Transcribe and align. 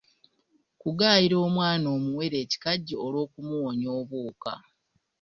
Kugaayira 0.81 1.37
omwana 1.47 1.87
omuwere 1.97 2.37
ekikajjo 2.43 2.95
olw'okumuwonya 3.05 3.89
obwoka. 3.99 4.53